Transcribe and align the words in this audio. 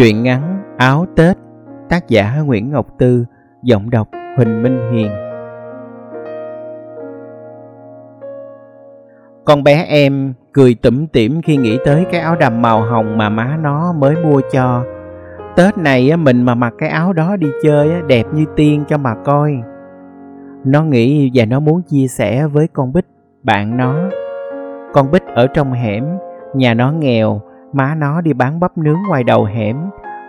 Truyện 0.00 0.22
ngắn 0.22 0.62
Áo 0.76 1.06
Tết 1.16 1.36
Tác 1.88 2.08
giả 2.08 2.40
Nguyễn 2.44 2.70
Ngọc 2.70 2.86
Tư 2.98 3.24
Giọng 3.62 3.90
đọc 3.90 4.08
Huỳnh 4.36 4.62
Minh 4.62 4.78
Hiền. 4.92 5.10
Con 9.44 9.64
bé 9.64 9.84
em 9.88 10.34
cười 10.52 10.74
tủm 10.74 11.06
tỉm 11.06 11.42
khi 11.42 11.56
nghĩ 11.56 11.78
tới 11.84 12.06
cái 12.12 12.20
áo 12.20 12.36
đầm 12.40 12.62
màu 12.62 12.82
hồng 12.82 13.18
mà 13.18 13.28
má 13.28 13.58
nó 13.62 13.92
mới 13.92 14.16
mua 14.16 14.40
cho. 14.52 14.84
Tết 15.56 15.78
này 15.78 16.16
mình 16.16 16.42
mà 16.42 16.54
mặc 16.54 16.74
cái 16.78 16.88
áo 16.88 17.12
đó 17.12 17.36
đi 17.36 17.48
chơi 17.62 17.90
đẹp 18.06 18.26
như 18.34 18.44
tiên 18.56 18.84
cho 18.88 18.98
mà 18.98 19.14
coi. 19.24 19.52
Nó 20.64 20.82
nghĩ 20.82 21.30
và 21.34 21.44
nó 21.44 21.60
muốn 21.60 21.82
chia 21.82 22.06
sẻ 22.06 22.46
với 22.46 22.68
con 22.72 22.92
Bích, 22.92 23.06
bạn 23.42 23.76
nó. 23.76 23.94
Con 24.92 25.10
Bích 25.10 25.24
ở 25.34 25.46
trong 25.46 25.72
hẻm, 25.72 26.04
nhà 26.54 26.74
nó 26.74 26.92
nghèo 26.92 27.40
Má 27.72 27.94
nó 27.94 28.20
đi 28.20 28.32
bán 28.32 28.60
bắp 28.60 28.78
nướng 28.78 28.98
ngoài 29.08 29.24
đầu 29.24 29.44
hẻm. 29.44 29.76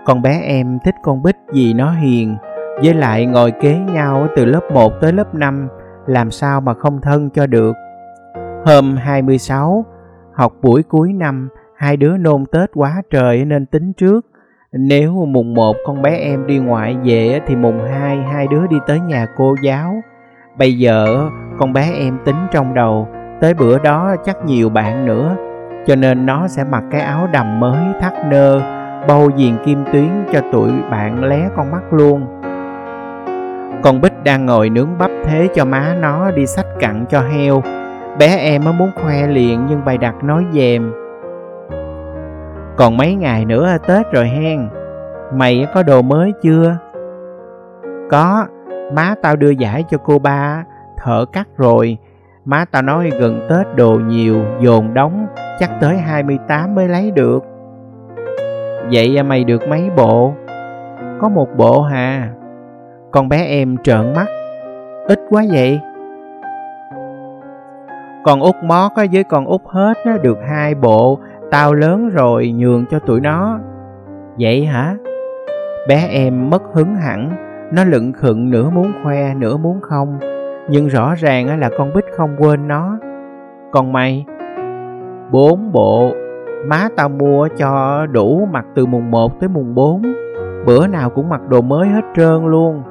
Con 0.05 0.21
bé 0.21 0.41
em 0.41 0.79
thích 0.85 0.95
con 1.03 1.23
Bích 1.23 1.35
vì 1.53 1.73
nó 1.73 1.91
hiền. 1.91 2.35
Với 2.83 2.93
lại 2.93 3.25
ngồi 3.25 3.51
kế 3.51 3.77
nhau 3.93 4.27
từ 4.35 4.45
lớp 4.45 4.71
1 4.73 4.93
tới 5.01 5.13
lớp 5.13 5.35
5 5.35 5.67
Làm 6.05 6.31
sao 6.31 6.61
mà 6.61 6.73
không 6.73 7.01
thân 7.01 7.29
cho 7.29 7.47
được. 7.47 7.75
Hôm 8.65 8.95
26 8.95 9.85
Học 10.33 10.53
buổi 10.61 10.83
cuối 10.83 11.13
năm, 11.13 11.49
Hai 11.75 11.97
đứa 11.97 12.17
nôn 12.17 12.43
Tết 12.51 12.69
quá 12.73 13.01
trời 13.09 13.45
nên 13.45 13.65
tính 13.65 13.93
trước. 13.93 14.25
Nếu 14.71 15.25
mùng 15.25 15.53
1 15.53 15.75
con 15.85 16.01
bé 16.01 16.17
em 16.17 16.47
đi 16.47 16.59
ngoại 16.59 16.97
về 17.03 17.39
Thì 17.47 17.55
mùng 17.55 17.79
2 17.91 18.17
hai 18.17 18.47
đứa 18.47 18.67
đi 18.67 18.77
tới 18.87 18.99
nhà 18.99 19.27
cô 19.37 19.55
giáo. 19.63 19.93
Bây 20.57 20.77
giờ 20.77 21.29
con 21.59 21.73
bé 21.73 21.91
em 21.97 22.17
tính 22.25 22.35
trong 22.51 22.73
đầu, 22.73 23.07
Tới 23.41 23.53
bữa 23.53 23.79
đó 23.79 24.15
chắc 24.25 24.37
nhiều 24.45 24.69
bạn 24.69 25.05
nữa 25.05 25.35
cho 25.87 25.95
nên 25.95 26.25
nó 26.25 26.47
sẽ 26.47 26.63
mặc 26.63 26.83
cái 26.91 27.01
áo 27.01 27.27
đầm 27.31 27.59
mới 27.59 27.79
thắt 28.01 28.13
nơ 28.25 28.61
bâu 29.07 29.29
viền 29.37 29.57
kim 29.65 29.83
tuyến 29.93 30.09
cho 30.33 30.41
tụi 30.51 30.71
bạn 30.91 31.23
lé 31.23 31.49
con 31.55 31.71
mắt 31.71 31.93
luôn. 31.93 32.25
Con 33.83 34.01
bích 34.01 34.23
đang 34.23 34.45
ngồi 34.45 34.69
nướng 34.69 34.97
bắp 34.97 35.11
thế 35.23 35.47
cho 35.55 35.65
má 35.65 35.95
nó 36.01 36.31
đi 36.31 36.45
sách 36.45 36.65
cặn 36.79 37.05
cho 37.09 37.21
heo. 37.21 37.61
Bé 38.19 38.37
em 38.37 38.63
mới 38.63 38.73
muốn 38.73 38.91
khoe 38.95 39.27
liền 39.27 39.65
nhưng 39.69 39.85
bày 39.85 39.97
đặt 39.97 40.23
nói 40.23 40.45
dèm. 40.51 40.93
Còn 42.77 42.97
mấy 42.97 43.15
ngày 43.15 43.45
nữa 43.45 43.77
tết 43.87 44.11
rồi 44.11 44.27
hen. 44.27 44.69
Mày 45.33 45.67
có 45.73 45.83
đồ 45.83 46.01
mới 46.01 46.33
chưa? 46.41 46.77
Có. 48.09 48.45
Má 48.93 49.15
tao 49.21 49.35
đưa 49.35 49.49
giải 49.49 49.83
cho 49.89 49.97
cô 49.97 50.19
ba. 50.19 50.63
Thợ 50.97 51.25
cắt 51.33 51.47
rồi. 51.57 51.97
Má 52.45 52.65
tao 52.71 52.81
nói 52.81 53.09
gần 53.19 53.47
Tết 53.49 53.75
đồ 53.75 53.91
nhiều, 53.91 54.45
dồn 54.59 54.93
đóng, 54.93 55.27
chắc 55.59 55.71
tới 55.81 55.97
28 55.97 56.75
mới 56.75 56.87
lấy 56.87 57.11
được. 57.11 57.43
Vậy 58.91 59.17
à, 59.17 59.23
mày 59.23 59.43
được 59.43 59.67
mấy 59.67 59.89
bộ? 59.97 60.33
Có 61.19 61.29
một 61.29 61.47
bộ 61.57 61.81
hà. 61.81 62.29
Con 63.11 63.29
bé 63.29 63.45
em 63.45 63.77
trợn 63.77 64.13
mắt. 64.15 64.27
Ít 65.07 65.19
quá 65.29 65.43
vậy. 65.51 65.79
Con 68.23 68.39
út 68.39 68.55
mót 68.63 68.91
với 69.11 69.23
con 69.23 69.45
út 69.45 69.61
hết 69.65 69.97
được 70.21 70.37
hai 70.49 70.75
bộ, 70.75 71.19
tao 71.51 71.73
lớn 71.73 72.09
rồi 72.09 72.53
nhường 72.57 72.85
cho 72.91 72.99
tụi 72.99 73.21
nó. 73.21 73.59
Vậy 74.39 74.65
hả? 74.65 74.95
Bé 75.87 76.07
em 76.11 76.49
mất 76.49 76.61
hứng 76.73 76.95
hẳn, 76.95 77.31
nó 77.73 77.83
lựng 77.83 78.13
khựng 78.13 78.49
nửa 78.49 78.69
muốn 78.69 78.91
khoe 79.03 79.33
nửa 79.33 79.57
muốn 79.57 79.81
không 79.81 80.19
nhưng 80.69 80.87
rõ 80.87 81.15
ràng 81.15 81.59
là 81.59 81.69
con 81.77 81.93
Bích 81.93 82.05
không 82.17 82.35
quên 82.39 82.67
nó. 82.67 82.97
Còn 83.71 83.93
mày? 83.93 84.25
Bốn 85.31 85.71
bộ, 85.71 86.11
má 86.65 86.87
tao 86.97 87.09
mua 87.09 87.47
cho 87.57 88.05
đủ 88.11 88.47
mặc 88.51 88.65
từ 88.75 88.85
mùng 88.85 89.11
1 89.11 89.39
tới 89.39 89.49
mùng 89.49 89.75
4. 89.75 90.01
Bữa 90.65 90.87
nào 90.87 91.09
cũng 91.09 91.29
mặc 91.29 91.41
đồ 91.49 91.61
mới 91.61 91.87
hết 91.87 92.01
trơn 92.15 92.45
luôn. 92.45 92.83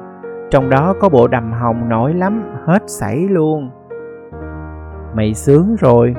Trong 0.49 0.69
đó 0.69 0.93
có 0.99 1.09
bộ 1.09 1.27
đầm 1.27 1.51
hồng 1.51 1.89
nổi 1.89 2.13
lắm, 2.13 2.43
hết 2.65 2.83
sảy 2.87 3.17
luôn. 3.17 3.69
Mày 5.15 5.33
sướng 5.33 5.75
rồi. 5.79 6.15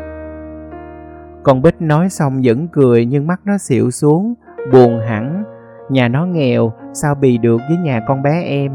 Con 1.42 1.62
Bích 1.62 1.82
nói 1.82 2.08
xong 2.08 2.40
vẫn 2.44 2.68
cười 2.68 3.06
nhưng 3.06 3.26
mắt 3.26 3.40
nó 3.44 3.58
xịu 3.58 3.90
xuống, 3.90 4.34
buồn 4.72 5.00
hẳn. 5.00 5.44
Nhà 5.88 6.08
nó 6.08 6.26
nghèo, 6.26 6.72
sao 6.92 7.14
bì 7.14 7.38
được 7.38 7.60
với 7.68 7.76
nhà 7.78 8.00
con 8.08 8.22
bé 8.22 8.42
em. 8.44 8.72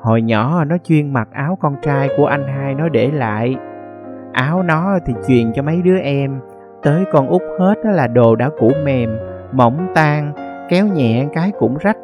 Hồi 0.00 0.22
nhỏ 0.22 0.64
nó 0.64 0.76
chuyên 0.84 1.12
mặc 1.12 1.28
áo 1.32 1.58
con 1.60 1.76
trai 1.82 2.08
của 2.16 2.26
anh 2.26 2.46
hai 2.46 2.74
nó 2.74 2.88
để 2.88 3.10
lại. 3.10 3.56
Áo 4.32 4.62
nó 4.62 4.98
thì 5.06 5.14
truyền 5.28 5.52
cho 5.54 5.62
mấy 5.62 5.82
đứa 5.82 5.98
em. 5.98 6.40
Tới 6.82 7.04
con 7.12 7.28
út 7.28 7.42
hết 7.58 7.74
là 7.84 8.06
đồ 8.06 8.36
đã 8.36 8.50
cũ 8.58 8.72
mềm, 8.84 9.18
mỏng 9.52 9.86
tan, 9.94 10.32
kéo 10.68 10.86
nhẹ 10.86 11.26
cái 11.32 11.52
cũng 11.58 11.76
rách. 11.80 11.96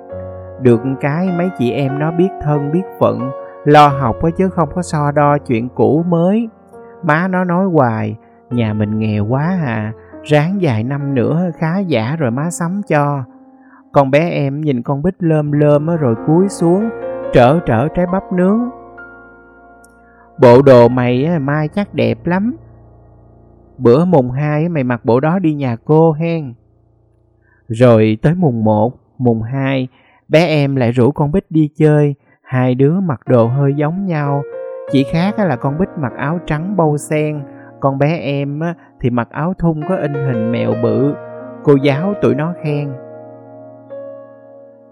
Được 0.61 0.81
cái 1.01 1.29
mấy 1.39 1.51
chị 1.59 1.71
em 1.71 1.99
nó 1.99 2.11
biết 2.11 2.29
thân 2.43 2.73
biết 2.73 2.83
phận, 2.99 3.31
lo 3.65 3.89
học 3.89 4.17
chứ 4.37 4.49
không 4.49 4.69
có 4.75 4.83
so 4.83 5.11
đo 5.11 5.39
chuyện 5.39 5.69
cũ 5.69 6.05
mới. 6.09 6.49
Má 7.03 7.29
nó 7.29 7.45
nói 7.45 7.67
hoài, 7.73 8.17
nhà 8.51 8.75
mình 8.75 8.99
nghèo 8.99 9.27
quá 9.27 9.59
à, 9.67 9.93
ráng 10.23 10.59
vài 10.61 10.84
năm 10.84 11.15
nữa 11.15 11.51
khá 11.59 11.79
giả 11.79 12.17
rồi 12.19 12.31
má 12.31 12.51
sắm 12.51 12.81
cho. 12.89 13.25
Con 13.93 14.11
bé 14.11 14.31
em 14.31 14.61
nhìn 14.61 14.83
con 14.83 15.03
bích 15.03 15.15
lơm 15.19 15.53
lơm 15.53 15.87
rồi 15.87 16.15
cúi 16.27 16.49
xuống, 16.49 16.91
trở 17.33 17.59
trở 17.67 17.89
trái 17.89 18.07
bắp 18.13 18.33
nướng. 18.33 18.71
Bộ 20.39 20.63
đồ 20.63 20.89
mày 20.89 21.39
mai 21.39 21.69
chắc 21.69 21.95
đẹp 21.95 22.19
lắm. 22.25 22.57
Bữa 23.79 24.05
mùng 24.05 24.31
2 24.31 24.69
mày 24.69 24.85
mặc 24.85 25.05
bộ 25.05 25.21
đó 25.21 25.39
đi 25.39 25.55
nhà 25.55 25.77
cô 25.85 26.12
hen. 26.12 26.55
Rồi 27.69 28.19
tới 28.23 28.35
mùng 28.35 28.65
1, 28.65 28.93
mùng 29.19 29.43
2, 29.43 29.89
bé 30.29 30.47
em 30.47 30.77
lại 30.77 30.93
rủ 30.93 31.11
con 31.11 31.33
Bích 31.33 31.47
đi 31.51 31.71
chơi. 31.75 32.15
Hai 32.43 32.75
đứa 32.75 33.01
mặc 33.01 33.21
đồ 33.27 33.47
hơi 33.47 33.75
giống 33.77 34.07
nhau. 34.07 34.43
Chỉ 34.91 35.05
khác 35.13 35.39
là 35.39 35.57
con 35.57 35.79
Bích 35.79 35.89
mặc 35.99 36.13
áo 36.17 36.39
trắng 36.47 36.77
bâu 36.77 36.97
sen, 36.97 37.43
con 37.81 37.99
bé 37.99 38.19
em 38.19 38.61
thì 39.01 39.11
mặc 39.11 39.29
áo 39.31 39.55
thun 39.59 39.81
có 39.89 39.97
in 39.97 40.15
hình 40.15 40.53
mèo 40.53 40.75
bự. 40.83 41.15
Cô 41.65 41.77
giáo 41.83 42.15
tụi 42.23 42.34
nó 42.34 42.55
khen. 42.63 42.93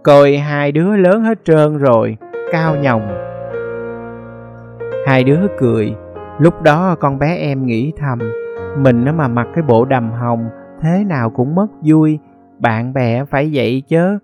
Coi 0.02 0.36
hai 0.36 0.72
đứa 0.72 0.96
lớn 0.96 1.22
hết 1.22 1.38
trơn 1.44 1.78
rồi, 1.78 2.16
cao 2.52 2.76
nhồng. 2.76 3.08
Hai 5.06 5.24
đứa 5.24 5.40
cười, 5.58 5.94
lúc 6.38 6.62
đó 6.62 6.96
con 7.00 7.18
bé 7.18 7.36
em 7.36 7.66
nghĩ 7.66 7.92
thầm, 7.98 8.18
mình 8.76 9.04
nó 9.04 9.12
mà 9.12 9.28
mặc 9.28 9.48
cái 9.54 9.64
bộ 9.68 9.84
đầm 9.84 10.12
hồng, 10.12 10.48
thế 10.80 11.04
nào 11.08 11.30
cũng 11.30 11.54
mất 11.54 11.66
vui, 11.82 12.18
bạn 12.58 12.92
bè 12.92 13.24
phải 13.24 13.50
vậy 13.52 13.82
chứ. 13.88 14.18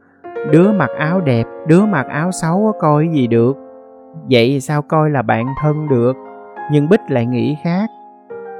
Đứa 0.52 0.72
mặc 0.72 0.90
áo 0.98 1.20
đẹp, 1.20 1.46
đứa 1.66 1.86
mặc 1.86 2.06
áo 2.08 2.32
xấu 2.32 2.72
coi 2.80 3.08
gì 3.08 3.26
được. 3.26 3.56
Vậy 4.30 4.60
sao 4.60 4.82
coi 4.82 5.10
là 5.10 5.22
bạn 5.22 5.46
thân 5.62 5.88
được? 5.88 6.16
Nhưng 6.72 6.88
Bích 6.88 7.00
lại 7.08 7.26
nghĩ 7.26 7.56
khác. 7.64 7.90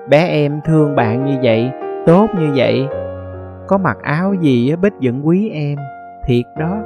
Bé 0.09 0.29
em 0.29 0.61
thương 0.65 0.97
bạn 0.97 1.25
như 1.25 1.37
vậy, 1.43 1.71
tốt 2.07 2.27
như 2.39 2.51
vậy. 2.55 2.89
Có 3.67 3.79
mặc 3.79 3.97
áo 4.03 4.35
gì 4.35 4.77
Bích 4.77 4.95
vẫn 5.03 5.27
quý 5.27 5.51
em, 5.51 5.79
thiệt 6.27 6.45
đó. 6.59 6.77